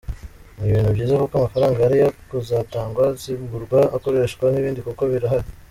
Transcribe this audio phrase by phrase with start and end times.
[0.57, 1.97] Ni ibintu byiza kuko amafaranga yari
[2.29, 5.47] kuzatangwa zigurwa akoreshwa ibindi kuko birahari”.